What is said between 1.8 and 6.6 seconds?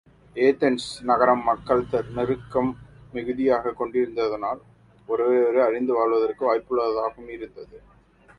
தெருக்கம் மிகுதியாகக் கொண்டிருந்ததனால், ஒருவரை ஒருவர் அறிந்து வாழ்வதற்கு